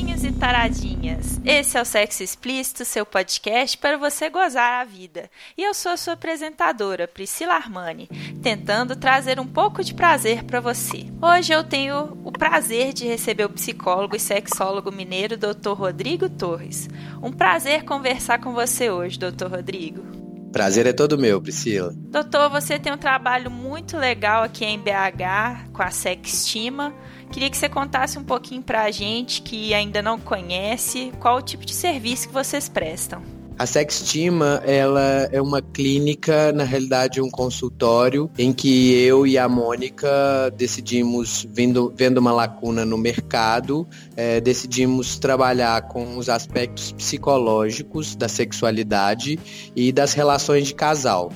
[0.41, 1.39] taradinhas.
[1.45, 5.29] Esse é o Sexo Explícito, seu podcast para você gozar a vida.
[5.55, 8.09] E eu sou a sua apresentadora, Priscila Armani,
[8.41, 11.05] tentando trazer um pouco de prazer para você.
[11.21, 15.73] Hoje eu tenho o prazer de receber o psicólogo e sexólogo mineiro Dr.
[15.73, 16.89] Rodrigo Torres.
[17.21, 19.45] Um prazer conversar com você hoje, Dr.
[19.45, 20.20] Rodrigo.
[20.51, 21.93] Prazer é todo meu, Priscila.
[21.95, 26.93] Doutor, você tem um trabalho muito legal aqui em BH com a Sextima.
[27.31, 31.41] Queria que você contasse um pouquinho para a gente que ainda não conhece qual o
[31.41, 33.40] tipo de serviço que vocês prestam.
[33.61, 39.47] A Sextima, ela é uma clínica, na realidade um consultório, em que eu e a
[39.47, 40.09] Mônica
[40.57, 48.27] decidimos, vendo, vendo uma lacuna no mercado, é, decidimos trabalhar com os aspectos psicológicos da
[48.27, 49.37] sexualidade
[49.75, 51.31] e das relações de casal.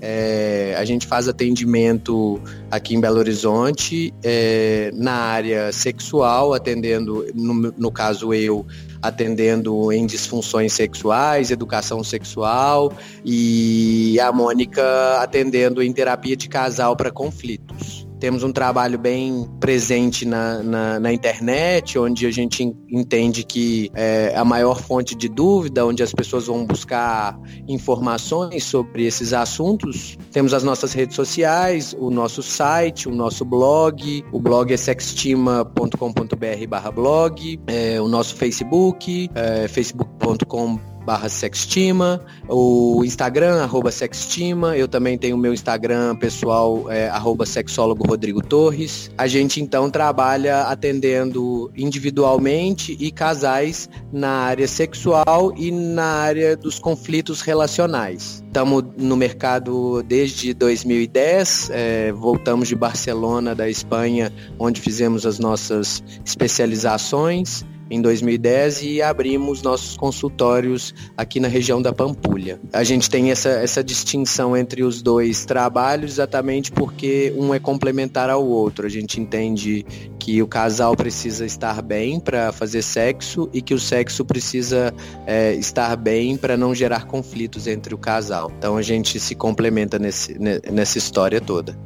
[0.00, 2.40] É, a gente faz atendimento
[2.70, 8.66] aqui em Belo Horizonte é, na área sexual, atendendo, no, no caso eu,
[9.02, 12.92] atendendo em disfunções sexuais, educação sexual
[13.24, 14.82] e a Mônica
[15.20, 18.07] atendendo em terapia de casal para conflitos.
[18.18, 24.34] Temos um trabalho bem presente na, na, na internet, onde a gente entende que é
[24.36, 30.18] a maior fonte de dúvida, onde as pessoas vão buscar informações sobre esses assuntos.
[30.32, 34.24] Temos as nossas redes sociais, o nosso site, o nosso blog.
[34.32, 43.62] O blog é sextima.com.br blog, é, o nosso Facebook, é, facebook.com barra Sextima, o Instagram,
[43.62, 49.10] arroba Sextima, eu também tenho o meu Instagram pessoal, é, arroba Sexólogo Rodrigo Torres.
[49.16, 56.78] A gente então trabalha atendendo individualmente e casais na área sexual e na área dos
[56.78, 58.44] conflitos relacionais.
[58.46, 66.04] Estamos no mercado desde 2010, é, voltamos de Barcelona, da Espanha, onde fizemos as nossas
[66.22, 72.60] especializações em 2010 e abrimos nossos consultórios aqui na região da Pampulha.
[72.72, 78.30] A gente tem essa, essa distinção entre os dois trabalhos exatamente porque um é complementar
[78.30, 78.86] ao outro.
[78.86, 79.84] A gente entende
[80.18, 84.92] que o casal precisa estar bem para fazer sexo e que o sexo precisa
[85.26, 88.52] é, estar bem para não gerar conflitos entre o casal.
[88.58, 91.76] Então a gente se complementa nesse, nessa história toda.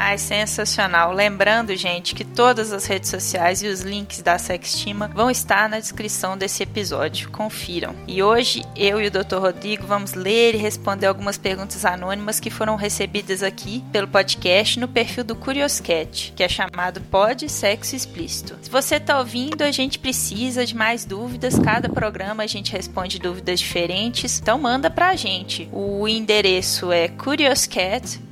[0.00, 1.12] Ai, sensacional.
[1.12, 5.80] Lembrando, gente, que todas as redes sociais e os links da Sextima vão estar na
[5.80, 7.28] descrição desse episódio.
[7.30, 7.96] Confiram.
[8.06, 9.38] E hoje eu e o Dr.
[9.40, 14.86] Rodrigo vamos ler e responder algumas perguntas anônimas que foram recebidas aqui pelo podcast no
[14.86, 18.56] perfil do Curioscat, que é chamado Pod Sexo Explícito.
[18.62, 21.58] Se você está ouvindo, a gente precisa de mais dúvidas.
[21.58, 24.38] Cada programa a gente responde dúvidas diferentes.
[24.38, 25.68] Então manda pra gente.
[25.72, 28.28] O endereço é curioscat.me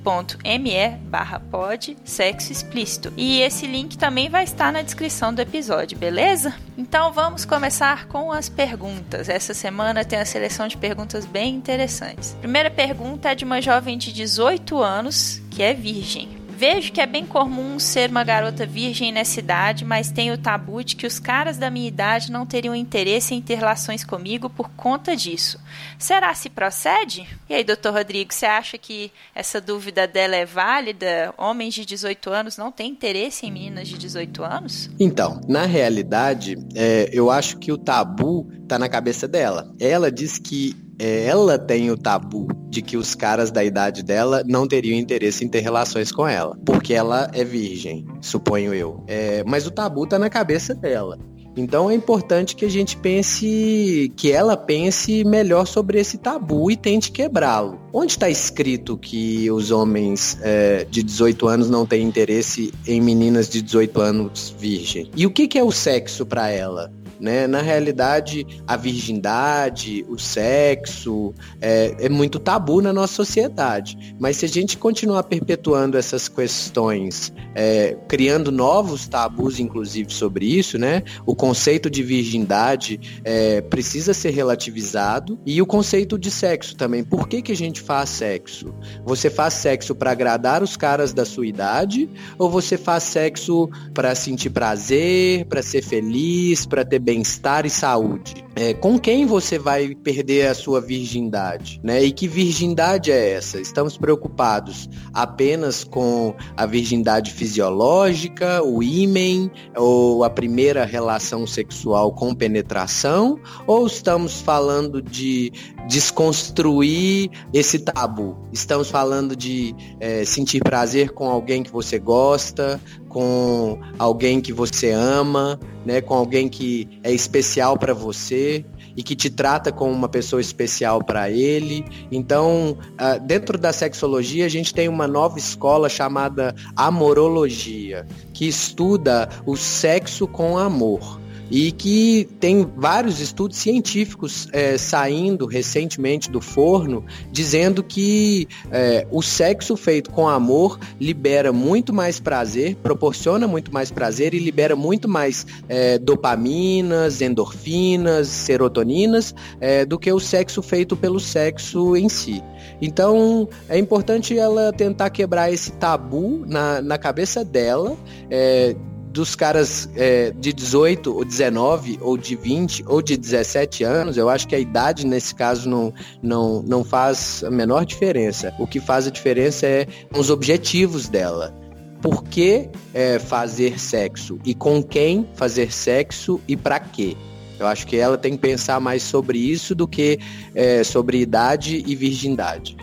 [1.10, 3.11] barra pod sexo explícito.
[3.17, 6.55] E esse link também vai estar na descrição do episódio, beleza?
[6.77, 9.31] Então vamos começar com as perguntas.
[9.31, 12.37] Essa semana tem a seleção de perguntas bem interessantes.
[12.41, 16.36] Primeira pergunta é de uma jovem de 18 anos que é virgem.
[16.56, 20.83] Vejo que é bem comum ser uma garota virgem nessa idade, mas tenho o tabu
[20.83, 24.71] de que os caras da minha idade não teriam interesse em ter relações comigo por
[24.71, 25.61] conta disso.
[25.99, 27.28] Será se procede?
[27.47, 31.34] E aí, doutor Rodrigo, você acha que essa dúvida dela é válida?
[31.37, 34.88] Homens de 18 anos não têm interesse em meninas de 18 anos?
[34.99, 39.73] Então, na realidade, é, eu acho que o tabu tá na cabeça dela.
[39.81, 44.43] Ela diz que é, ela tem o tabu de que os caras da idade dela
[44.47, 49.05] não teriam interesse em ter relações com ela, porque ela é virgem, suponho eu.
[49.07, 51.19] É, mas o tabu tá na cabeça dela.
[51.57, 56.77] Então é importante que a gente pense, que ela pense melhor sobre esse tabu e
[56.77, 57.81] tente quebrá-lo.
[57.95, 63.49] Onde está escrito que os homens é, de 18 anos não têm interesse em meninas
[63.49, 65.11] de 18 anos virgem?
[65.17, 66.93] E o que, que é o sexo para ela?
[67.21, 67.47] Né?
[67.47, 74.15] Na realidade, a virgindade, o sexo é, é muito tabu na nossa sociedade.
[74.19, 80.79] Mas se a gente continuar perpetuando essas questões, é, criando novos tabus, inclusive sobre isso,
[80.79, 81.03] né?
[81.25, 87.03] O conceito de virgindade é, precisa ser relativizado e o conceito de sexo também.
[87.03, 88.75] Por que, que a gente faz sexo?
[89.05, 92.09] Você faz sexo para agradar os caras da sua idade
[92.39, 98.44] ou você faz sexo para sentir prazer, para ser feliz, para ter bem-estar e saúde.
[98.56, 101.79] É, com quem você vai perder a sua virgindade?
[101.85, 102.03] Né?
[102.03, 103.61] E que virgindade é essa?
[103.61, 112.35] Estamos preocupados apenas com a virgindade fisiológica, o ímen, ou a primeira relação sexual com
[112.35, 113.38] penetração?
[113.69, 115.53] Ou estamos falando de
[115.87, 118.37] desconstruir esse tabu?
[118.53, 122.81] Estamos falando de é, sentir prazer com alguém que você gosta,
[123.17, 128.63] com alguém que você ama, né, com alguém que é especial para você
[128.95, 131.83] e que te trata como uma pessoa especial para ele.
[132.13, 139.31] Então, uh, dentro da sexologia, a gente tem uma nova escola chamada amorologia, que estuda
[139.47, 141.19] o sexo com amor
[141.50, 149.22] e que tem vários estudos científicos é, saindo recentemente do forno dizendo que é, o
[149.22, 155.08] sexo feito com amor libera muito mais prazer, proporciona muito mais prazer e libera muito
[155.08, 162.43] mais é, dopaminas, endorfinas, serotoninas é, do que o sexo feito pelo sexo em si.
[162.81, 167.96] Então é importante ela tentar quebrar esse tabu na, na cabeça dela
[168.31, 168.75] é,
[169.17, 174.29] dos caras é, de 18 ou 19 ou de 20 ou de 17 anos, eu
[174.29, 175.93] acho que a idade nesse caso não,
[176.23, 178.55] não, não faz a menor diferença.
[178.59, 181.55] O que faz a diferença é os objetivos dela.
[182.03, 184.39] Por que é, fazer sexo?
[184.45, 187.17] E com quem fazer sexo e para quê?
[187.59, 190.19] Eu acho que ela tem que pensar mais sobre isso do que
[190.55, 192.77] é, sobre idade e virgindade.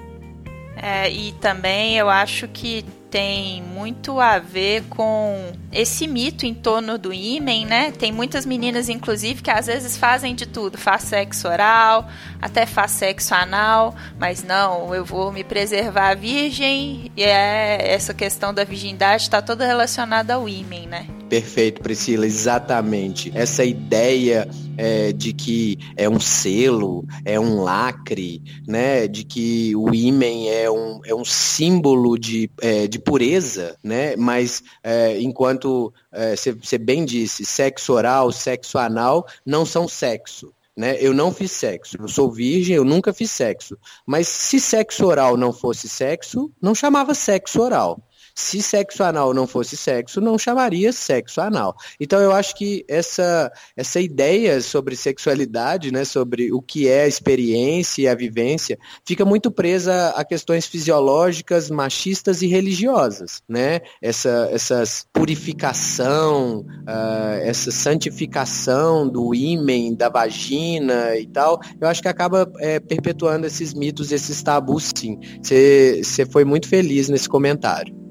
[0.75, 6.97] É, e também eu acho que tem muito a ver com esse mito em torno
[6.97, 7.91] do ímen, né?
[7.91, 12.09] Tem muitas meninas, inclusive, que às vezes fazem de tudo, faz sexo oral,
[12.41, 18.51] até faz sexo anal, mas não, eu vou me preservar virgem, e é essa questão
[18.51, 21.05] da virgindade está toda relacionada ao ímen, né?
[21.33, 23.31] Perfeito, Priscila, exatamente.
[23.33, 24.47] Essa ideia
[24.77, 29.07] é, de que é um selo, é um lacre, né?
[29.07, 34.15] De que o ímen é um, é um símbolo de, é, de pureza, né?
[34.15, 35.91] Mas é, enquanto
[36.37, 40.53] você é, bem disse, sexo oral, sexo anal não são sexo.
[40.77, 40.97] Né?
[40.99, 43.75] Eu não fiz sexo, eu sou virgem, eu nunca fiz sexo.
[44.05, 47.99] Mas se sexo oral não fosse sexo, não chamava sexo oral.
[48.35, 51.75] Se sexo anal não fosse sexo, não chamaria sexo anal.
[51.99, 57.07] Então eu acho que essa, essa ideia sobre sexualidade, né, sobre o que é a
[57.07, 63.81] experiência e a vivência, fica muito presa a questões fisiológicas, machistas e religiosas, né?
[64.01, 72.07] Essa essas purificação, uh, essa santificação do ímen, da vagina e tal, eu acho que
[72.07, 75.19] acaba é, perpetuando esses mitos, esses tabus, sim.
[75.41, 78.02] Você foi muito feliz nesse comentário.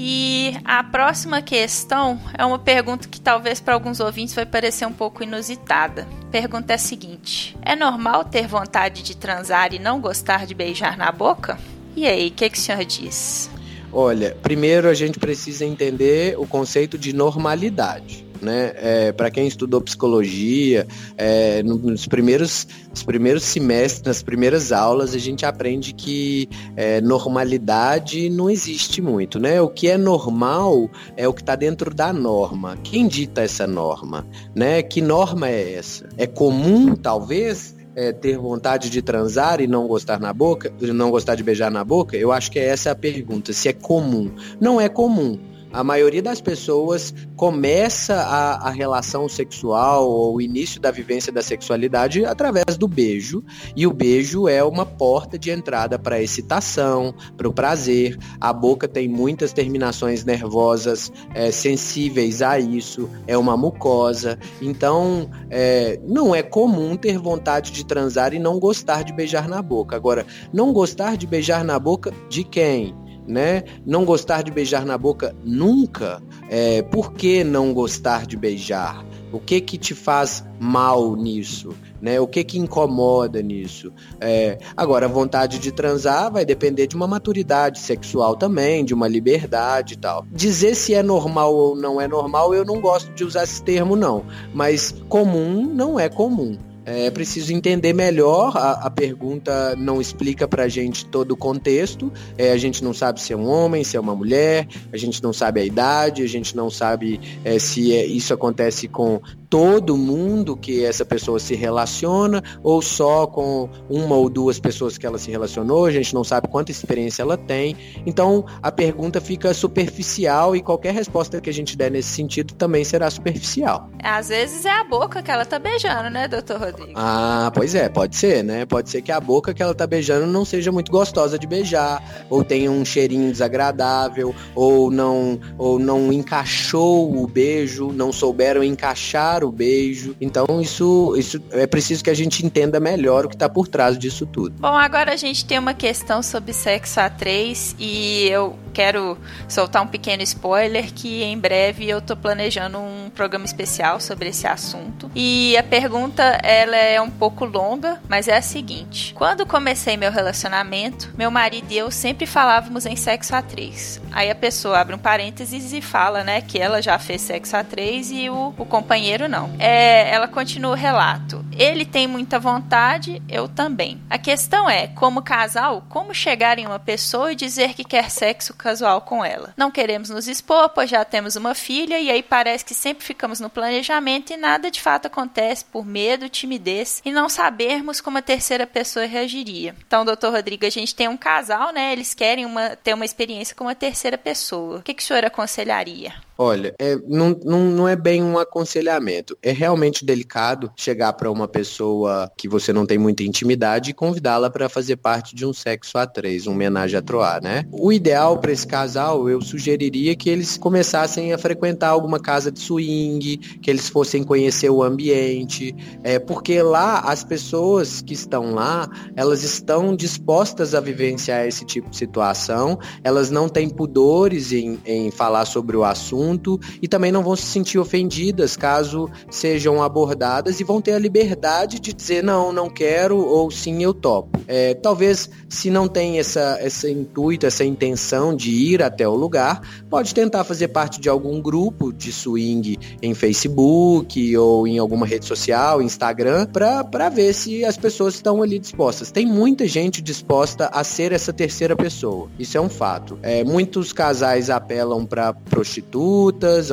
[0.00, 4.92] E a próxima questão é uma pergunta que talvez para alguns ouvintes vai parecer um
[4.92, 6.06] pouco inusitada.
[6.30, 10.96] Pergunta é a seguinte: É normal ter vontade de transar e não gostar de beijar
[10.96, 11.58] na boca?
[11.96, 13.50] E aí, o que, que o senhor diz?
[13.92, 18.72] Olha, primeiro a gente precisa entender o conceito de normalidade né?
[18.76, 25.18] É, para quem estudou psicologia, é, nos primeiros, nos primeiros semestres, nas primeiras aulas, a
[25.18, 29.60] gente aprende que é, normalidade não existe muito, né?
[29.60, 32.76] O que é normal é o que está dentro da norma.
[32.82, 34.82] Quem dita essa norma, né?
[34.82, 36.08] Que norma é essa?
[36.16, 41.34] É comum, talvez, é, ter vontade de transar e não gostar na boca, não gostar
[41.34, 42.16] de beijar na boca?
[42.16, 44.30] Eu acho que essa é a pergunta, se é comum.
[44.60, 45.36] Não é comum.
[45.72, 51.42] A maioria das pessoas começa a, a relação sexual ou o início da vivência da
[51.42, 53.44] sexualidade através do beijo.
[53.76, 58.16] E o beijo é uma porta de entrada para a excitação, para o prazer.
[58.40, 64.38] A boca tem muitas terminações nervosas é, sensíveis a isso, é uma mucosa.
[64.62, 69.60] Então, é, não é comum ter vontade de transar e não gostar de beijar na
[69.60, 69.94] boca.
[69.94, 72.94] Agora, não gostar de beijar na boca de quem?
[73.28, 73.62] Né?
[73.84, 76.22] Não gostar de beijar na boca nunca.
[76.48, 79.04] É, por que não gostar de beijar?
[79.30, 81.74] O que que te faz mal nisso?
[82.00, 82.18] Né?
[82.18, 83.92] O que que incomoda nisso?
[84.18, 89.06] É, agora, a vontade de transar vai depender de uma maturidade sexual também, de uma
[89.06, 90.24] liberdade e tal.
[90.32, 93.94] Dizer se é normal ou não é normal, eu não gosto de usar esse termo,
[93.94, 94.24] não.
[94.54, 96.56] Mas comum não é comum.
[96.90, 98.56] É preciso entender melhor.
[98.56, 102.10] A, a pergunta não explica para a gente todo o contexto.
[102.36, 105.22] É, a gente não sabe se é um homem, se é uma mulher, a gente
[105.22, 109.96] não sabe a idade, a gente não sabe é, se é, isso acontece com todo
[109.96, 115.18] mundo que essa pessoa se relaciona ou só com uma ou duas pessoas que ela
[115.18, 117.76] se relacionou, a gente não sabe quanta experiência ela tem.
[118.06, 122.84] Então a pergunta fica superficial e qualquer resposta que a gente der nesse sentido também
[122.84, 123.88] será superficial.
[124.02, 126.92] Às vezes é a boca que ela tá beijando, né, doutor Rodrigo?
[126.94, 128.66] Ah, pois é, pode ser, né?
[128.66, 132.26] Pode ser que a boca que ela tá beijando não seja muito gostosa de beijar,
[132.28, 139.37] ou tenha um cheirinho desagradável, ou não, ou não encaixou o beijo, não souberam encaixar
[139.44, 140.16] o beijo.
[140.20, 143.98] Então isso, isso é preciso que a gente entenda melhor o que está por trás
[143.98, 144.54] disso tudo.
[144.58, 149.18] Bom, agora a gente tem uma questão sobre sexo A3 e eu quero
[149.48, 154.46] soltar um pequeno spoiler que em breve eu tô planejando um programa especial sobre esse
[154.46, 155.10] assunto.
[155.14, 160.10] E a pergunta ela é um pouco longa, mas é a seguinte: quando comecei meu
[160.10, 164.00] relacionamento, meu marido e eu sempre falávamos em sexo A3.
[164.12, 168.10] Aí a pessoa abre um parênteses e fala, né, que ela já fez sexo A3
[168.12, 169.54] e o, o companheiro não.
[169.58, 171.44] É, ela continua o relato.
[171.52, 174.00] Ele tem muita vontade, eu também.
[174.08, 178.54] A questão é, como casal, como chegar em uma pessoa e dizer que quer sexo
[178.54, 179.52] casual com ela.
[179.56, 183.40] Não queremos nos expor, pois já temos uma filha e aí parece que sempre ficamos
[183.40, 188.22] no planejamento e nada de fato acontece por medo, timidez e não sabermos como a
[188.22, 189.74] terceira pessoa reagiria.
[189.86, 191.92] Então, doutor Rodrigo, a gente tem um casal, né?
[191.92, 194.78] Eles querem uma, ter uma experiência com uma terceira pessoa.
[194.78, 196.14] O que, que o senhor aconselharia?
[196.40, 199.36] Olha, é, não, não, não é bem um aconselhamento.
[199.42, 204.48] É realmente delicado chegar para uma pessoa que você não tem muita intimidade e convidá-la
[204.48, 207.64] para fazer parte de um sexo a três, um homenagem a troar, né?
[207.72, 212.60] O ideal para esse casal, eu sugeriria que eles começassem a frequentar alguma casa de
[212.60, 218.88] swing, que eles fossem conhecer o ambiente, é, porque lá as pessoas que estão lá,
[219.16, 225.10] elas estão dispostas a vivenciar esse tipo de situação, elas não têm pudores em, em
[225.10, 230.60] falar sobre o assunto assunto e também não vão se sentir ofendidas caso sejam abordadas
[230.60, 234.40] e vão ter a liberdade de dizer não, não quero ou sim eu topo.
[234.46, 239.60] É, talvez se não tem essa, esse intuito, essa intenção de ir até o lugar,
[239.88, 245.24] pode tentar fazer parte de algum grupo de swing em Facebook ou em alguma rede
[245.24, 249.10] social, Instagram, para ver se as pessoas estão ali dispostas.
[249.10, 252.28] Tem muita gente disposta a ser essa terceira pessoa.
[252.38, 253.18] Isso é um fato.
[253.22, 256.17] É, muitos casais apelam para prostitutas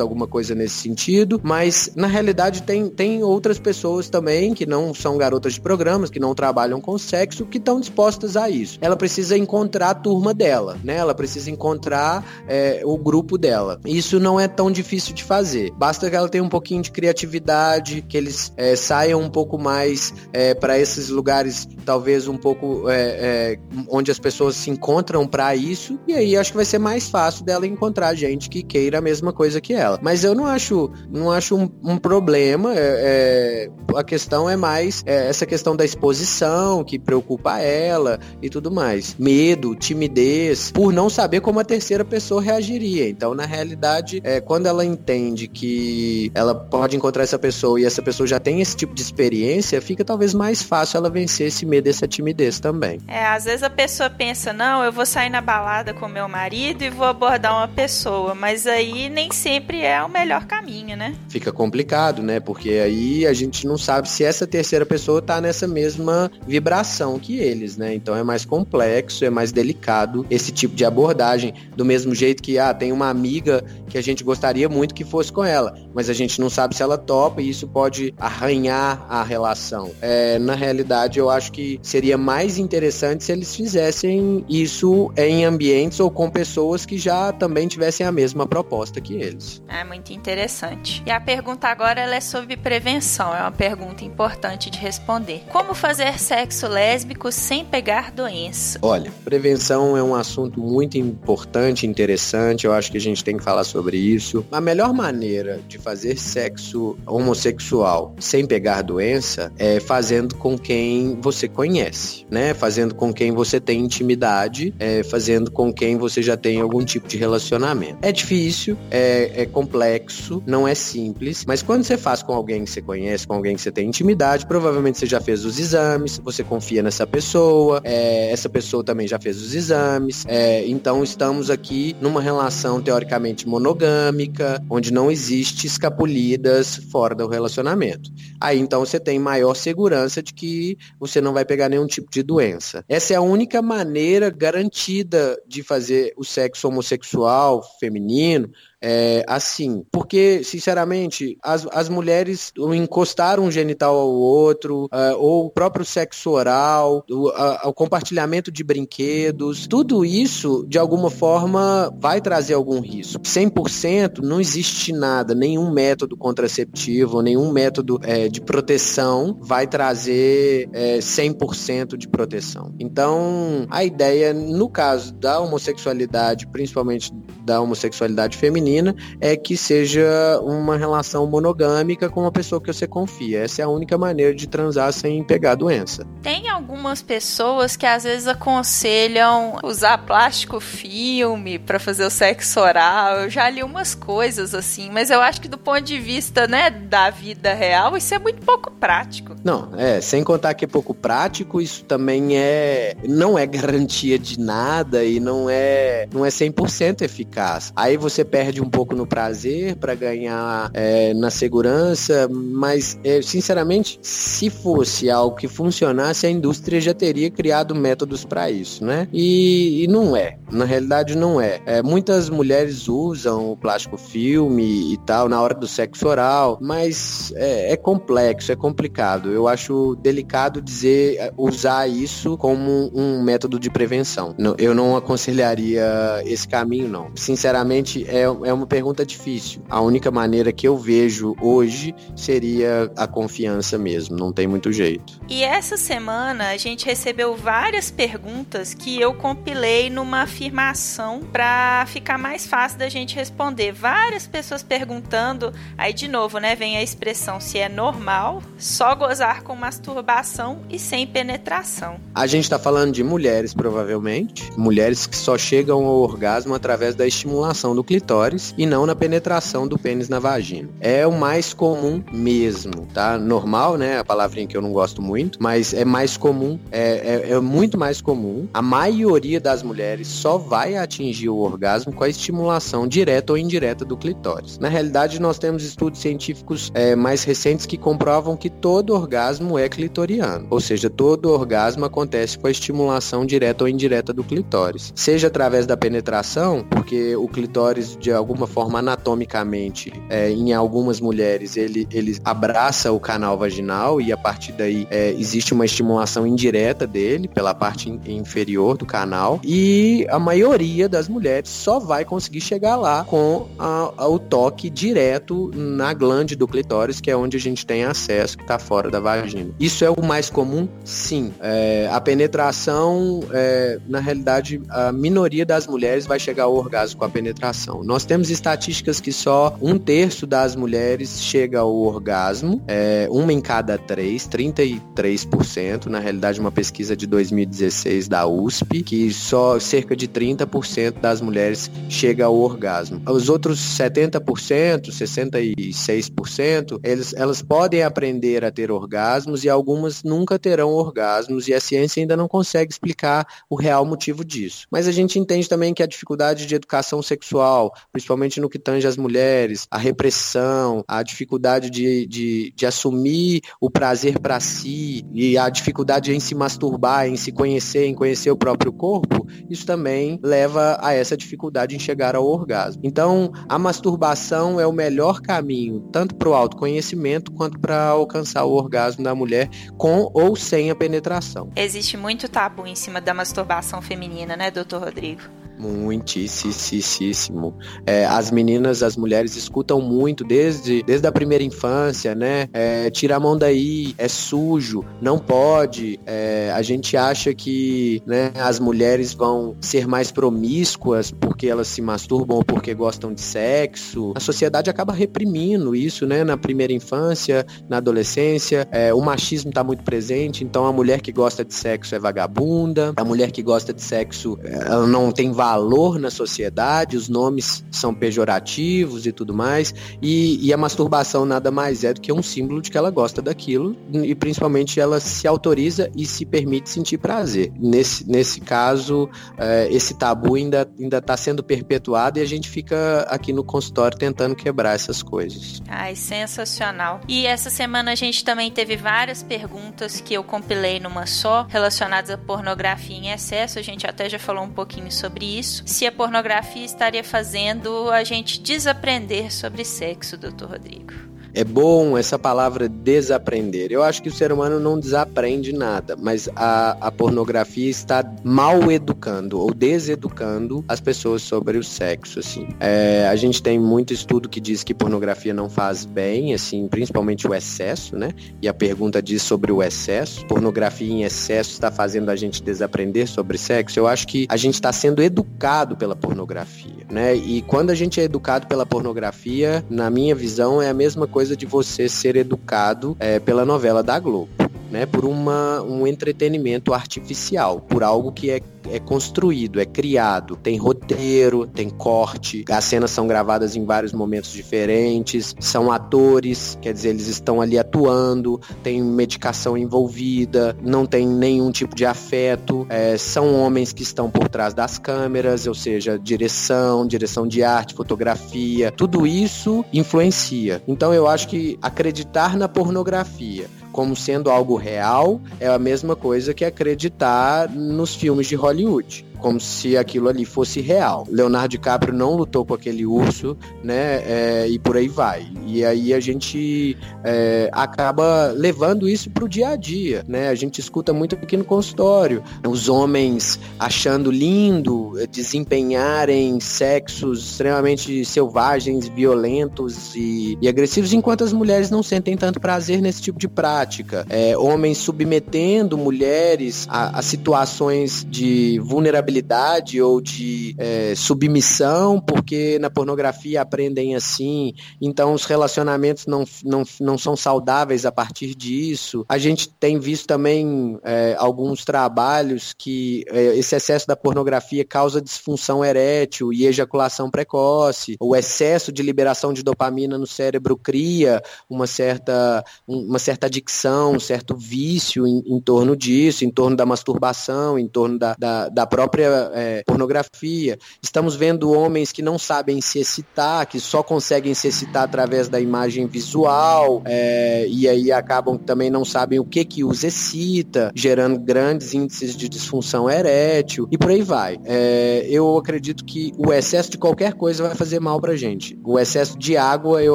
[0.00, 5.16] alguma coisa nesse sentido, mas na realidade tem, tem outras pessoas também que não são
[5.16, 8.78] garotas de programas, que não trabalham com sexo, que estão dispostas a isso.
[8.80, 10.96] Ela precisa encontrar a turma dela, né?
[10.96, 13.80] Ela precisa encontrar é, o grupo dela.
[13.84, 15.72] Isso não é tão difícil de fazer.
[15.72, 20.12] Basta que ela tenha um pouquinho de criatividade, que eles é, saiam um pouco mais
[20.32, 25.54] é, para esses lugares, talvez um pouco é, é, onde as pessoas se encontram para
[25.54, 29.00] isso, e aí acho que vai ser mais fácil dela encontrar gente que queira a
[29.00, 29.98] mesma coisa que ela.
[30.02, 32.74] Mas eu não acho, não acho um, um problema.
[32.74, 38.50] É, é, a questão é mais é, essa questão da exposição que preocupa ela e
[38.50, 39.14] tudo mais.
[39.18, 43.08] Medo, timidez, por não saber como a terceira pessoa reagiria.
[43.08, 48.02] Então, na realidade, é, quando ela entende que ela pode encontrar essa pessoa e essa
[48.02, 51.88] pessoa já tem esse tipo de experiência, fica talvez mais fácil ela vencer esse medo
[51.88, 52.98] essa timidez também.
[53.06, 56.82] É, às vezes a pessoa pensa, não, eu vou sair na balada com meu marido
[56.82, 61.16] e vou abordar uma pessoa, mas aí nem nem sempre é o melhor caminho, né?
[61.28, 62.38] Fica complicado, né?
[62.38, 67.36] Porque aí a gente não sabe se essa terceira pessoa tá nessa mesma vibração que
[67.38, 67.92] eles, né?
[67.92, 71.52] Então é mais complexo, é mais delicado esse tipo de abordagem.
[71.74, 75.32] Do mesmo jeito que, ah, tem uma amiga que a gente gostaria muito que fosse
[75.32, 79.24] com ela, mas a gente não sabe se ela topa e isso pode arranhar a
[79.24, 79.90] relação.
[80.00, 85.98] É, na realidade, eu acho que seria mais interessante se eles fizessem isso em ambientes
[85.98, 89.62] ou com pessoas que já também tivessem a mesma proposta que eles.
[89.68, 91.02] É muito interessante.
[91.06, 93.34] E a pergunta agora é sobre prevenção.
[93.34, 95.42] É uma pergunta importante de responder.
[95.50, 98.78] Como fazer sexo lésbico sem pegar doença?
[98.82, 102.66] Olha, prevenção é um assunto muito importante, interessante.
[102.66, 104.44] Eu acho que a gente tem que falar sobre isso.
[104.50, 111.48] A melhor maneira de fazer sexo homossexual sem pegar doença é fazendo com quem você
[111.48, 112.54] conhece, né?
[112.54, 117.08] Fazendo com quem você tem intimidade, é, fazendo com quem você já tem algum tipo
[117.08, 117.98] de relacionamento.
[118.02, 122.64] É difícil, é é, é complexo, não é simples, mas quando você faz com alguém
[122.64, 126.18] que você conhece, com alguém que você tem intimidade, provavelmente você já fez os exames,
[126.18, 131.50] você confia nessa pessoa, é, essa pessoa também já fez os exames, é, então estamos
[131.50, 138.10] aqui numa relação teoricamente monogâmica, onde não existe escapulidas fora do relacionamento.
[138.40, 142.22] Aí então você tem maior segurança de que você não vai pegar nenhum tipo de
[142.22, 142.82] doença.
[142.88, 148.50] Essa é a única maneira garantida de fazer o sexo homossexual feminino
[148.88, 149.84] é, assim.
[149.90, 156.30] Porque, sinceramente, as, as mulheres encostaram um genital ao outro, uh, ou o próprio sexo
[156.30, 162.80] oral, o, a, o compartilhamento de brinquedos, tudo isso, de alguma forma, vai trazer algum
[162.80, 163.20] risco.
[163.22, 170.98] 100% não existe nada, nenhum método contraceptivo, nenhum método é, de proteção vai trazer é,
[170.98, 172.72] 100% de proteção.
[172.78, 177.12] Então, a ideia, no caso da homossexualidade, principalmente
[177.44, 178.75] da homossexualidade feminina,
[179.20, 183.44] é que seja uma relação monogâmica com uma pessoa que você confia.
[183.44, 186.06] Essa é a única maneira de transar sem pegar doença.
[186.22, 193.20] Tem algumas pessoas que às vezes aconselham usar plástico filme para fazer o sexo oral.
[193.20, 196.70] Eu já li umas coisas assim, mas eu acho que do ponto de vista, né,
[196.70, 199.35] da vida real, isso é muito pouco prático.
[199.46, 204.40] Não, é, sem contar que é pouco prático, isso também é não é garantia de
[204.40, 207.72] nada e não é não é 100% eficaz.
[207.76, 214.00] Aí você perde um pouco no prazer para ganhar é, na segurança, mas é, sinceramente,
[214.02, 219.06] se fosse algo que funcionasse, a indústria já teria criado métodos para isso, né?
[219.12, 221.60] E, e, não é, na realidade não é.
[221.66, 221.82] é.
[221.84, 227.72] Muitas mulheres usam o plástico filme e tal na hora do sexo oral, mas é,
[227.72, 229.35] é complexo, é complicado.
[229.36, 234.34] Eu acho delicado dizer é, usar isso como um método de prevenção.
[234.58, 237.10] Eu não aconselharia esse caminho, não.
[237.14, 239.62] Sinceramente, é, é uma pergunta difícil.
[239.68, 245.20] A única maneira que eu vejo hoje seria a confiança mesmo, não tem muito jeito.
[245.28, 252.16] E essa semana a gente recebeu várias perguntas que eu compilei numa afirmação para ficar
[252.18, 253.72] mais fácil da gente responder.
[253.72, 259.25] Várias pessoas perguntando, aí de novo, né, vem a expressão se é normal só gozar
[259.34, 261.96] com masturbação e sem penetração.
[262.14, 267.06] A gente está falando de mulheres, provavelmente, mulheres que só chegam ao orgasmo através da
[267.06, 270.68] estimulação do clitóris e não na penetração do pênis na vagina.
[270.80, 273.18] É o mais comum mesmo, tá?
[273.18, 273.98] Normal, né?
[273.98, 277.76] A palavrinha que eu não gosto muito, mas é mais comum, é, é, é muito
[277.76, 278.48] mais comum.
[278.54, 283.84] A maioria das mulheres só vai atingir o orgasmo com a estimulação direta ou indireta
[283.84, 284.58] do clitóris.
[284.58, 289.15] Na realidade, nós temos estudos científicos é, mais recentes que comprovam que todo orgasmo
[289.58, 294.92] é clitoriano, ou seja, todo orgasmo acontece com a estimulação direta ou indireta do clitóris,
[294.94, 301.56] seja através da penetração, porque o clitóris de alguma forma anatomicamente, é, em algumas mulheres,
[301.56, 306.86] ele, ele abraça o canal vaginal e a partir daí é, existe uma estimulação indireta
[306.86, 309.40] dele pela parte in, inferior do canal.
[309.44, 314.70] E a maioria das mulheres só vai conseguir chegar lá com a, a, o toque
[314.70, 318.90] direto na glande do clitóris, que é onde a gente tem acesso, que está fora
[318.90, 319.50] da vagina.
[319.58, 320.68] Isso é o mais comum?
[320.84, 321.32] Sim.
[321.40, 327.04] É, a penetração, é, na realidade, a minoria das mulheres vai chegar ao orgasmo com
[327.04, 327.82] a penetração.
[327.82, 333.40] Nós temos estatísticas que só um terço das mulheres chega ao orgasmo, é, uma em
[333.40, 340.08] cada três, 33%, na realidade uma pesquisa de 2016 da USP, que só cerca de
[340.08, 343.00] 30% das mulheres chega ao orgasmo.
[343.06, 350.70] Os outros 70%, 66%, eles, elas podem aprender a ter orgasmos e algumas nunca terão
[350.70, 354.66] orgasmos e a ciência ainda não consegue explicar o real motivo disso.
[354.70, 358.86] Mas a gente entende também que a dificuldade de educação sexual, principalmente no que tange
[358.86, 365.36] as mulheres, a repressão, a dificuldade de, de, de assumir o prazer para si e
[365.36, 370.20] a dificuldade em se masturbar, em se conhecer, em conhecer o próprio corpo, isso também
[370.22, 372.82] leva a essa dificuldade em chegar ao orgasmo.
[372.84, 378.52] Então, a masturbação é o melhor caminho, tanto para o autoconhecimento quanto para alcançar o
[378.52, 381.50] orgasmo da mulher com ou sem a penetração.
[381.56, 385.22] Existe muito tabu em cima da masturbação feminina, né, doutor Rodrigo?
[385.58, 387.56] Muitíssimo.
[387.86, 392.48] É, as meninas, as mulheres escutam muito desde, desde a primeira infância, né?
[392.52, 395.98] É, tira a mão daí, é sujo, não pode.
[396.04, 401.80] É, a gente acha que né, as mulheres vão ser mais promíscuas porque elas se
[401.80, 404.12] masturbam ou porque gostam de sexo.
[404.14, 406.22] A sociedade acaba reprimindo isso, né?
[406.22, 408.68] Na primeira infância, na adolescência.
[408.70, 412.92] É, o machismo está muito presente, então a mulher que gosta de sexo é vagabunda,
[412.96, 417.64] a mulher que gosta de sexo ela não tem valor valor na sociedade, os nomes
[417.70, 422.22] são pejorativos e tudo mais, e, e, a masturbação nada mais é do que um
[422.22, 426.98] símbolo de que ela gosta daquilo, e principalmente ela se autoriza e se permite sentir
[426.98, 427.52] prazer.
[427.56, 433.32] Nesse, nesse caso, é, esse tabu ainda está sendo perpetuado e a gente fica aqui
[433.32, 435.62] no consultório tentando quebrar essas coisas.
[435.68, 437.00] Ai, sensacional.
[437.06, 442.10] E essa semana a gente também teve várias perguntas que eu compilei numa só, relacionadas
[442.10, 443.60] à pornografia em excesso.
[443.60, 445.62] A gente até já falou um pouquinho sobre isso.
[445.66, 450.92] Se a pornografia estaria fazendo a gente desaprender sobre sexo, doutor Rodrigo?
[451.36, 453.70] É bom essa palavra desaprender.
[453.70, 458.72] Eu acho que o ser humano não desaprende nada, mas a, a pornografia está mal
[458.72, 462.48] educando ou deseducando as pessoas sobre o sexo, assim.
[462.58, 467.28] É, a gente tem muito estudo que diz que pornografia não faz bem, assim, principalmente
[467.28, 468.14] o excesso, né?
[468.40, 470.24] E a pergunta diz sobre o excesso.
[470.26, 473.78] Pornografia em excesso está fazendo a gente desaprender sobre sexo.
[473.78, 477.14] Eu acho que a gente está sendo educado pela pornografia, né?
[477.14, 481.25] E quando a gente é educado pela pornografia, na minha visão, é a mesma coisa
[481.26, 484.28] coisa de você ser educado é, pela novela da Globo.
[484.70, 490.36] Né, por uma, um entretenimento artificial, por algo que é é construído, é criado.
[490.36, 496.72] Tem roteiro, tem corte, as cenas são gravadas em vários momentos diferentes, são atores, quer
[496.72, 502.96] dizer, eles estão ali atuando, tem medicação envolvida, não tem nenhum tipo de afeto, é,
[502.96, 508.70] são homens que estão por trás das câmeras, ou seja, direção, direção de arte, fotografia,
[508.70, 510.62] tudo isso influencia.
[510.66, 516.32] Então eu acho que acreditar na pornografia como sendo algo real é a mesma coisa
[516.32, 518.90] que acreditar nos filmes de Hollywood Hollywood
[519.26, 521.04] como se aquilo ali fosse real.
[521.10, 524.00] Leonardo DiCaprio não lutou com aquele urso, né?
[524.06, 525.26] É, e por aí vai.
[525.44, 530.28] E aí a gente é, acaba levando isso para o dia a dia, né?
[530.28, 538.86] A gente escuta muito aqui no consultório os homens achando lindo desempenharem sexos extremamente selvagens,
[538.86, 544.06] violentos e, e agressivos, enquanto as mulheres não sentem tanto prazer nesse tipo de prática.
[544.08, 552.58] É, homens submetendo mulheres a, a situações de vulnerabilidade vulnerabilidade ou de é, submissão, porque
[552.58, 559.04] na pornografia aprendem assim, então os relacionamentos não, não, não são saudáveis a partir disso.
[559.08, 565.00] A gente tem visto também é, alguns trabalhos que é, esse excesso da pornografia causa
[565.00, 567.96] disfunção erétil e ejaculação precoce.
[568.00, 574.00] O excesso de liberação de dopamina no cérebro cria uma certa, uma certa adicção, um
[574.00, 578.66] certo vício em, em torno disso, em torno da masturbação, em torno da, da, da
[578.66, 580.58] própria própria é, pornografia.
[580.82, 585.38] Estamos vendo homens que não sabem se excitar, que só conseguem se excitar através da
[585.38, 591.18] imagem visual, é, e aí acabam também não sabem o que que os excita, gerando
[591.18, 594.38] grandes índices de disfunção erétil, e por aí vai.
[594.44, 598.58] É, eu acredito que o excesso de qualquer coisa vai fazer mal pra gente.
[598.64, 599.94] O excesso de água eu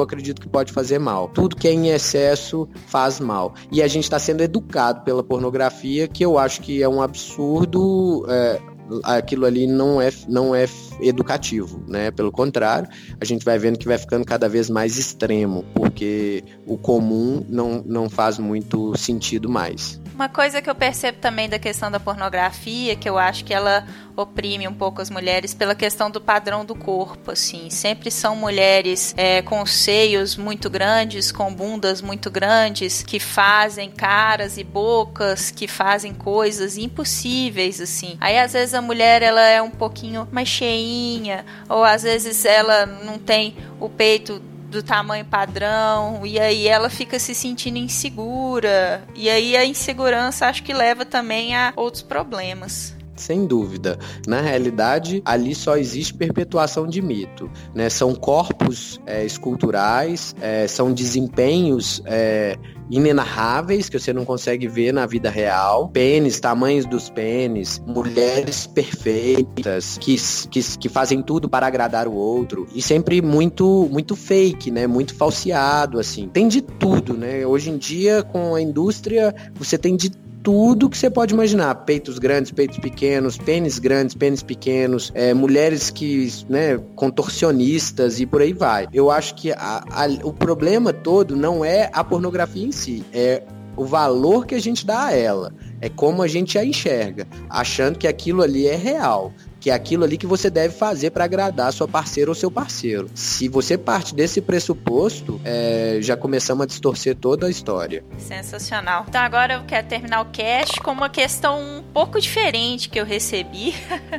[0.00, 1.28] acredito que pode fazer mal.
[1.28, 3.54] Tudo que é em excesso faz mal.
[3.72, 8.24] E a gente está sendo educado pela pornografia, que eu acho que é um absurdo.
[8.28, 8.60] É,
[9.04, 10.66] aquilo ali não é, não é
[11.00, 12.10] educativo, né?
[12.10, 12.88] Pelo contrário,
[13.20, 17.82] a gente vai vendo que vai ficando cada vez mais extremo, porque o comum não,
[17.86, 20.01] não faz muito sentido mais.
[20.22, 23.84] Uma coisa que eu percebo também da questão da pornografia, que eu acho que ela
[24.16, 27.68] oprime um pouco as mulheres pela questão do padrão do corpo, assim.
[27.70, 34.58] Sempre são mulheres é, com seios muito grandes, com bundas muito grandes, que fazem caras
[34.58, 38.16] e bocas, que fazem coisas impossíveis, assim.
[38.20, 42.86] Aí às vezes a mulher ela é um pouquinho mais cheinha, ou às vezes ela
[42.86, 44.40] não tem o peito
[44.72, 49.04] do tamanho padrão, e aí ela fica se sentindo insegura.
[49.14, 52.94] E aí a insegurança acho que leva também a outros problemas.
[53.16, 53.98] Sem dúvida.
[54.26, 57.50] Na realidade, ali só existe perpetuação de mito.
[57.74, 57.88] Né?
[57.88, 62.56] São corpos é, esculturais, é, são desempenhos é,
[62.90, 65.88] inenarráveis que você não consegue ver na vida real.
[65.88, 70.16] Pênis, tamanhos dos pênis, mulheres perfeitas que,
[70.50, 72.66] que, que fazem tudo para agradar o outro.
[72.74, 74.86] E sempre muito, muito fake, né?
[74.86, 76.28] Muito falseado, assim.
[76.28, 77.46] Tem de tudo, né?
[77.46, 80.10] Hoje em dia, com a indústria, você tem de
[80.42, 81.74] tudo que você pode imaginar.
[81.74, 88.42] Peitos grandes, peitos pequenos, pênis grandes, pênis pequenos, é, mulheres que, né, contorcionistas e por
[88.42, 88.88] aí vai.
[88.92, 93.42] Eu acho que a, a, o problema todo não é a pornografia em si, é
[93.76, 95.52] o valor que a gente dá a ela.
[95.82, 100.02] É como a gente a enxerga, achando que aquilo ali é real que é aquilo
[100.02, 103.08] ali que você deve fazer para agradar sua parceira ou seu parceiro.
[103.14, 108.04] Se você parte desse pressuposto, é, já começamos a distorcer toda a história.
[108.18, 109.06] Sensacional.
[109.08, 113.04] Então agora eu quero terminar o cast com uma questão um pouco diferente que eu
[113.04, 113.72] recebi.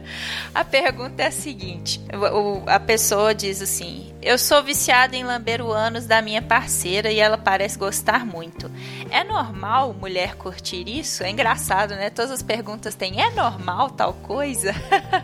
[0.55, 5.61] a pergunta é a seguinte: o, a pessoa diz assim: Eu sou viciada em lamber
[5.61, 8.71] o ânus da minha parceira e ela parece gostar muito.
[9.11, 11.21] É normal mulher curtir isso?
[11.21, 11.52] É engraçado,
[11.95, 12.09] né?
[12.09, 14.73] Todas as perguntas têm: É normal tal coisa?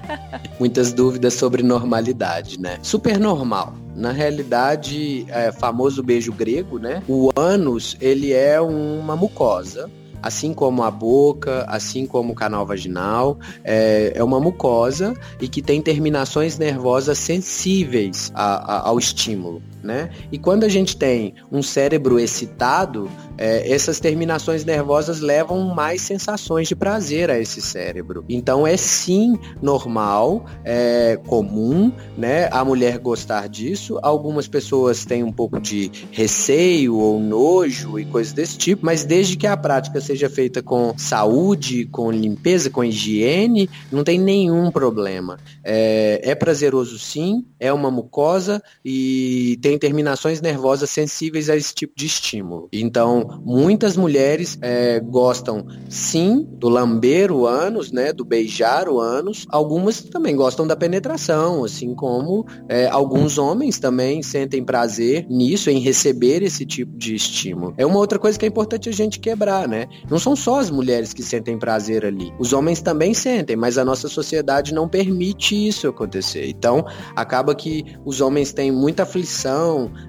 [0.59, 2.77] Muitas dúvidas sobre normalidade, né?
[2.81, 3.73] Super normal.
[3.95, 7.03] Na realidade, é famoso beijo grego, né?
[7.07, 9.89] O ânus, ele é uma mucosa
[10.21, 15.61] assim como a boca, assim como o canal vaginal, é, é uma mucosa e que
[15.61, 20.09] tem terminações nervosas sensíveis a, a, ao estímulo né?
[20.31, 26.67] E quando a gente tem um cérebro excitado, é, essas terminações nervosas levam mais sensações
[26.67, 28.23] de prazer a esse cérebro.
[28.27, 32.49] Então é sim normal, é comum, né?
[32.51, 33.99] A mulher gostar disso.
[34.01, 39.37] Algumas pessoas têm um pouco de receio ou nojo e coisas desse tipo, mas desde
[39.37, 45.37] que a prática seja feita com saúde, com limpeza, com higiene, não tem nenhum problema.
[45.63, 51.93] É, é prazeroso sim, é uma mucosa e tem terminações nervosas sensíveis a esse tipo
[51.95, 52.67] de estímulo.
[52.71, 59.45] Então, muitas mulheres é, gostam sim do lamber o ânus, né, do beijar o ânus.
[59.49, 65.79] Algumas também gostam da penetração, assim como é, alguns homens também sentem prazer nisso, em
[65.79, 67.73] receber esse tipo de estímulo.
[67.77, 69.87] É uma outra coisa que é importante a gente quebrar, né?
[70.09, 72.33] Não são só as mulheres que sentem prazer ali.
[72.39, 76.47] Os homens também sentem, mas a nossa sociedade não permite isso acontecer.
[76.47, 79.58] Então, acaba que os homens têm muita aflição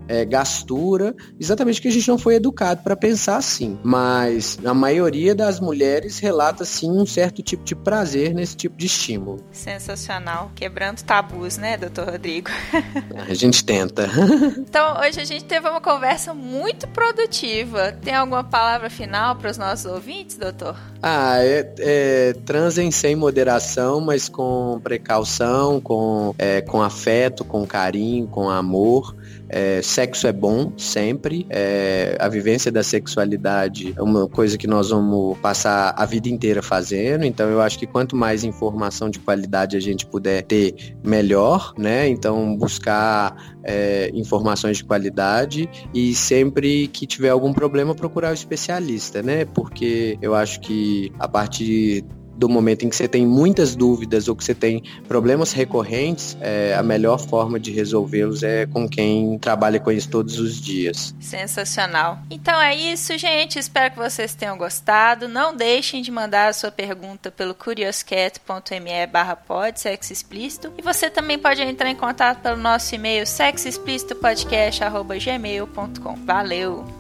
[0.09, 3.79] é, gastura, exatamente porque a gente não foi educado para pensar assim.
[3.83, 8.87] Mas a maioria das mulheres relata sim um certo tipo de prazer nesse tipo de
[8.87, 9.45] estímulo.
[9.53, 12.51] Sensacional, quebrando tabus, né, doutor Rodrigo?
[13.29, 14.09] a gente tenta.
[14.59, 17.93] então, hoje a gente teve uma conversa muito produtiva.
[17.93, 20.77] Tem alguma palavra final para os nossos ouvintes, doutor?
[21.03, 28.27] Ah, é, é, transem sem moderação, mas com precaução, com, é, com afeto, com carinho,
[28.27, 29.17] com amor.
[29.53, 31.45] É, sexo é bom sempre.
[31.51, 36.63] É, a vivência da sexualidade é uma coisa que nós vamos passar a vida inteira
[36.63, 37.25] fazendo.
[37.25, 42.09] Então eu acho que quanto mais informação de qualidade a gente puder ter, melhor, né?
[42.09, 49.23] Então buscar é, informações de qualidade e sempre que tiver algum problema procurar o especialista,
[49.23, 49.45] né?
[49.45, 52.05] Porque eu acho que a partir
[52.41, 56.75] do momento em que você tem muitas dúvidas ou que você tem problemas recorrentes, é,
[56.75, 61.15] a melhor forma de resolvê-los é com quem trabalha com isso todos os dias.
[61.21, 62.19] Sensacional.
[62.31, 63.59] Então é isso, gente.
[63.59, 65.29] Espero que vocês tenham gostado.
[65.29, 70.73] Não deixem de mandar a sua pergunta pelo curioscat.me barra pod, sexo explícito.
[70.79, 76.25] E você também pode entrar em contato pelo nosso e-mail sexoexplicitopodcast.gmail.com.
[76.25, 77.00] Valeu!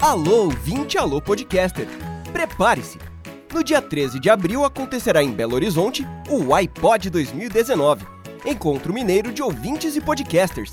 [0.00, 1.86] Alô, 20 Alô Podcaster!
[2.32, 2.98] Prepare-se!
[3.52, 8.06] No dia 13 de abril acontecerá em Belo Horizonte o iPod 2019,
[8.46, 10.72] Encontro Mineiro de Ouvintes e Podcasters.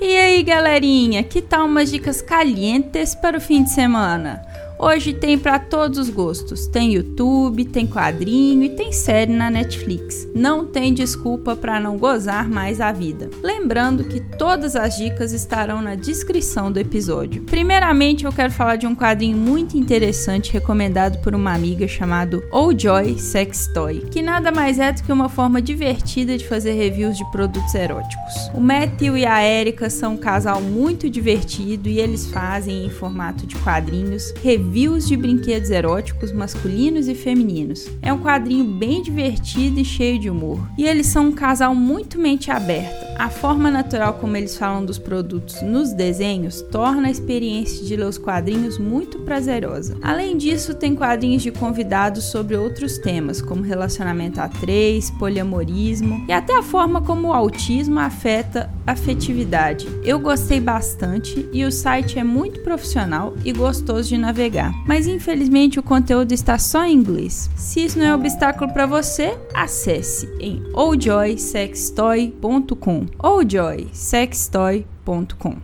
[0.00, 4.53] E aí, galerinha, que tal umas dicas calientes para o fim de semana?
[4.86, 6.66] Hoje tem para todos os gostos.
[6.66, 10.28] Tem YouTube, tem quadrinho e tem série na Netflix.
[10.34, 13.30] Não tem desculpa para não gozar mais a vida.
[13.42, 17.44] Lembrando que todas as dicas estarão na descrição do episódio.
[17.44, 22.70] Primeiramente, eu quero falar de um quadrinho muito interessante recomendado por uma amiga chamado Oh
[22.78, 27.16] Joy Sex Toy, que nada mais é do que uma forma divertida de fazer reviews
[27.16, 28.50] de produtos eróticos.
[28.52, 33.46] O Matthew e a Erika são um casal muito divertido e eles fazem em formato
[33.46, 37.88] de quadrinhos reviews reviews de brinquedos eróticos masculinos e femininos.
[38.02, 40.58] É um quadrinho bem divertido e cheio de humor.
[40.76, 44.98] E eles são um casal muito mente aberta A forma natural como eles falam dos
[44.98, 49.96] produtos nos desenhos torna a experiência de ler os quadrinhos muito prazerosa.
[50.02, 56.32] Além disso, tem quadrinhos de convidados sobre outros temas, como relacionamento a três, poliamorismo e
[56.32, 59.86] até a forma como o autismo afeta afetividade.
[60.02, 64.53] Eu gostei bastante e o site é muito profissional e gostoso de navegar.
[64.86, 67.50] Mas infelizmente o conteúdo está só em inglês.
[67.56, 73.06] Se isso não é obstáculo para você, acesse em oldjoysextoy.com.
[73.18, 74.93] oldjoysextoy.com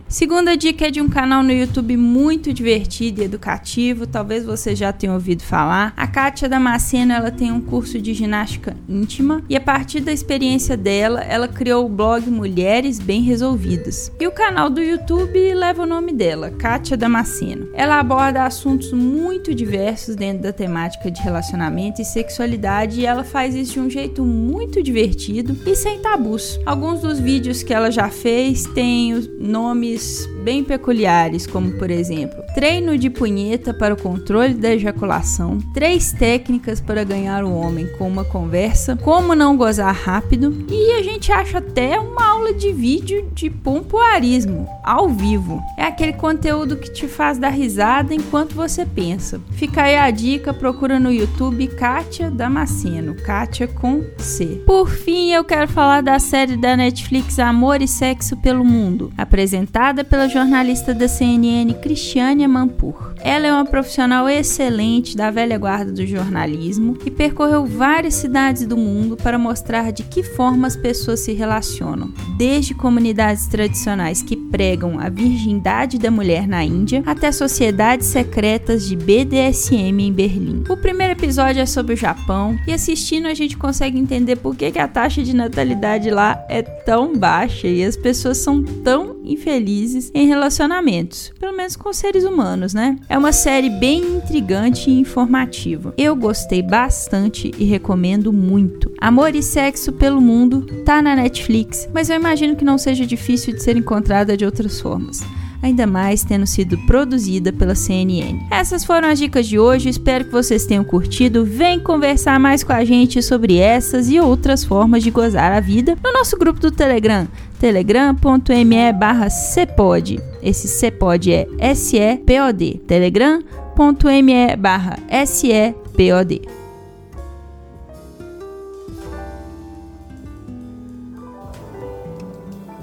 [0.07, 4.93] Segunda dica é de um canal no YouTube muito divertido e educativo, talvez você já
[4.93, 5.93] tenha ouvido falar.
[5.97, 10.77] A Kátia Damasceno, ela tem um curso de ginástica íntima e a partir da experiência
[10.77, 14.11] dela, ela criou o blog Mulheres Bem Resolvidas.
[14.19, 17.69] E o canal do YouTube leva o nome dela, Kátia Damasceno.
[17.73, 23.55] Ela aborda assuntos muito diversos dentro da temática de relacionamento e sexualidade e ela faz
[23.55, 26.59] isso de um jeito muito divertido e sem tabus.
[26.63, 32.97] Alguns dos vídeos que ela já fez têm nomes bem peculiares, como por exemplo, treino
[32.97, 38.23] de punheta para o controle da ejaculação, três técnicas para ganhar o homem com uma
[38.23, 43.49] conversa, como não gozar rápido, e a gente acha até uma aula de vídeo de
[43.49, 45.61] pompoarismo ao vivo.
[45.77, 49.39] É aquele conteúdo que te faz dar risada enquanto você pensa.
[49.51, 54.61] Fica aí a dica, procura no YouTube Kátia Damasceno, Kátia com C.
[54.65, 60.03] Por fim, eu quero falar da série da Netflix Amor e Sexo pelo Mundo apresentada
[60.03, 63.13] pela jornalista da CNN Cristiane Mampur.
[63.21, 68.75] Ela é uma profissional excelente da velha guarda do jornalismo e percorreu várias cidades do
[68.75, 74.99] mundo para mostrar de que forma as pessoas se relacionam, desde comunidades tradicionais que pregam
[74.99, 80.63] a virgindade da mulher na Índia até sociedades secretas de BDSM em Berlim.
[80.69, 84.77] O primeiro episódio é sobre o Japão e assistindo a gente consegue entender por que
[84.77, 90.27] a taxa de natalidade lá é tão baixa e as pessoas são tão infelizes em
[90.27, 92.97] relacionamentos, pelo menos com seres humanos, né?
[93.07, 95.93] É uma série bem intrigante e informativa.
[95.97, 98.91] Eu gostei bastante e recomendo muito.
[98.99, 103.53] Amor e Sexo pelo Mundo tá na Netflix, mas eu imagino que não seja difícil
[103.53, 105.23] de ser encontrada de outras formas
[105.61, 108.39] ainda mais tendo sido produzida pela CNN.
[108.49, 111.45] Essas foram as dicas de hoje, espero que vocês tenham curtido.
[111.45, 115.95] Vem conversar mais com a gente sobre essas e outras formas de gozar a vida
[116.03, 117.27] no nosso grupo do Telegram,
[117.59, 120.19] telegram.me barra cepod.
[120.41, 122.81] Esse cepod é S-E-P-O-D.
[122.87, 126.41] telegram.me barra S-E-P-O-D.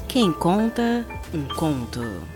[0.07, 2.28] Quem conta um conto.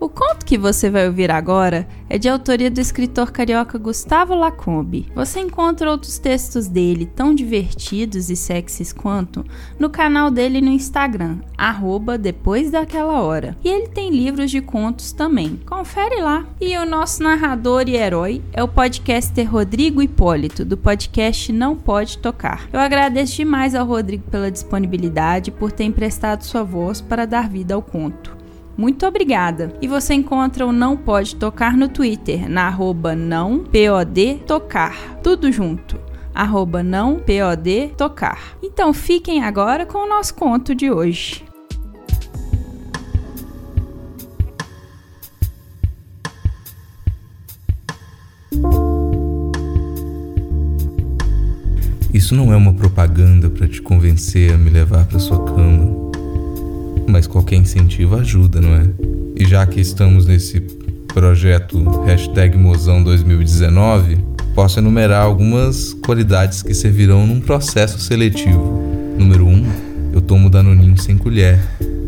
[0.00, 5.10] O conto que você vai ouvir agora é de autoria do escritor carioca Gustavo Lacombe.
[5.12, 9.44] Você encontra outros textos dele tão divertidos e sexys quanto
[9.76, 13.56] no canal dele no Instagram, arroba depois daquela hora.
[13.64, 15.60] E ele tem livros de contos também.
[15.66, 16.46] Confere lá.
[16.60, 22.18] E o nosso narrador e herói é o podcaster Rodrigo Hipólito, do podcast Não Pode
[22.18, 22.68] Tocar.
[22.72, 27.74] Eu agradeço demais ao Rodrigo pela disponibilidade por ter emprestado sua voz para dar vida
[27.74, 28.37] ao conto.
[28.78, 29.74] Muito obrigada.
[29.82, 35.18] E você encontra o Não Pode Tocar no Twitter, na arroba não POD tocar.
[35.20, 35.98] Tudo junto.
[36.32, 38.56] Arroba não POD tocar.
[38.62, 41.44] Então fiquem agora com o nosso conto de hoje.
[52.14, 56.07] Isso não é uma propaganda para te convencer a me levar para sua cama
[57.08, 58.86] mas qualquer incentivo ajuda, não é?
[59.36, 60.60] E já que estamos nesse
[61.12, 64.18] projeto hashtag Mozão 2019,
[64.54, 68.82] posso enumerar algumas qualidades que servirão num processo seletivo.
[69.18, 69.66] Número 1, um,
[70.12, 71.58] eu tomo danoninho sem colher.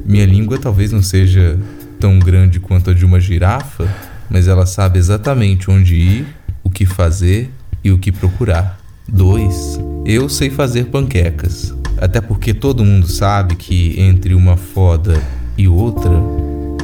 [0.05, 1.59] Minha língua talvez não seja
[1.99, 3.89] tão grande quanto a de uma girafa,
[4.29, 6.27] mas ela sabe exatamente onde ir,
[6.63, 7.51] o que fazer
[7.83, 8.79] e o que procurar.
[9.09, 9.81] 2.
[10.05, 11.75] Eu sei fazer panquecas.
[12.01, 15.21] Até porque todo mundo sabe que entre uma foda
[15.57, 16.11] e outra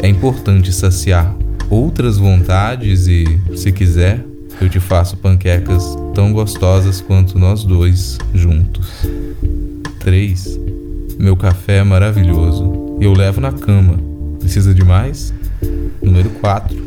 [0.02, 1.34] é importante saciar
[1.70, 3.24] outras vontades e,
[3.56, 4.22] se quiser,
[4.60, 5.82] eu te faço panquecas
[6.14, 8.88] tão gostosas quanto nós dois juntos.
[10.00, 10.60] 3.
[11.18, 12.98] Meu café é maravilhoso.
[13.00, 13.98] Eu levo na cama.
[14.38, 15.32] Precisa de mais?
[16.02, 16.86] Número 4.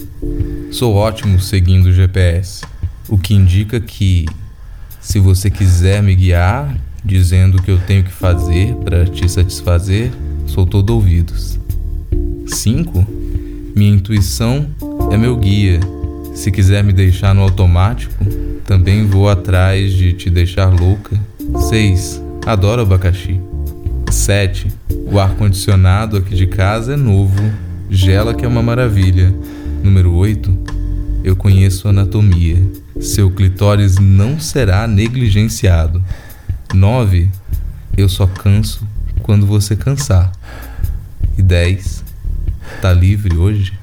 [0.71, 2.63] Sou ótimo seguindo o GPS,
[3.07, 4.25] o que indica que,
[5.01, 6.77] se você quiser me guiar,
[7.09, 10.11] dizendo o que eu tenho que fazer para te satisfazer,
[10.45, 11.59] sou todo ouvidos.
[12.45, 13.05] 5.
[13.75, 14.67] Minha intuição
[15.11, 15.79] é meu guia.
[16.35, 18.13] Se quiser me deixar no automático,
[18.63, 21.19] também vou atrás de te deixar louca.
[21.69, 22.21] 6.
[22.45, 23.41] Adoro abacaxi.
[24.11, 24.67] 7.
[25.11, 27.41] O ar-condicionado aqui de casa é novo.
[27.89, 29.33] Gela que é uma maravilha.
[29.83, 30.55] Número 8.
[31.23, 32.61] Eu conheço anatomia.
[32.99, 36.03] Seu clitóris não será negligenciado.
[36.73, 37.29] 9.
[37.97, 38.85] Eu só canso
[39.23, 40.31] quando você cansar.
[41.37, 42.03] E 10.
[42.81, 43.78] Tá livre hoje?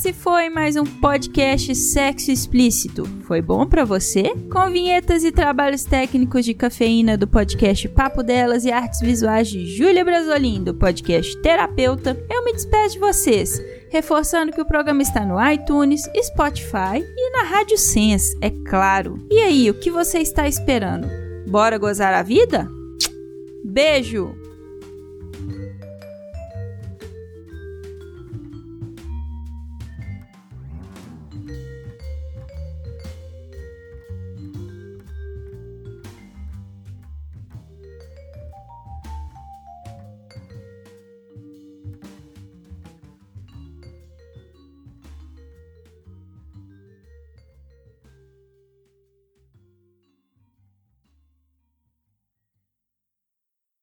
[0.00, 3.04] Esse foi mais um podcast Sexo Explícito.
[3.24, 4.34] Foi bom para você?
[4.50, 9.66] Com vinhetas e trabalhos técnicos de cafeína do podcast Papo Delas e artes visuais de
[9.66, 15.20] Júlia Brasolim, do podcast Terapeuta, eu me despeço de vocês, reforçando que o programa está
[15.26, 19.18] no iTunes, Spotify e na Rádio Sense, é claro.
[19.30, 21.08] E aí, o que você está esperando?
[21.46, 22.66] Bora gozar a vida?
[23.62, 24.39] Beijo!